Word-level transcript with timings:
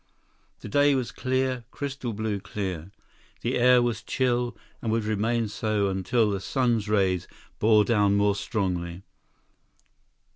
The 0.61 0.67
day 0.67 0.95
was 0.95 1.11
clear, 1.11 1.63
crystal 1.69 2.11
blue 2.11 2.39
clear. 2.39 2.89
The 3.41 3.55
air 3.59 3.83
was 3.83 4.01
chill 4.01 4.57
and 4.81 4.91
would 4.91 5.03
remain 5.03 5.47
so 5.47 5.89
until 5.89 6.31
the 6.31 6.39
sun's 6.41 6.89
rays 6.89 7.27
bore 7.59 7.85
down 7.85 8.15
more 8.15 8.33
strongly. 8.33 9.03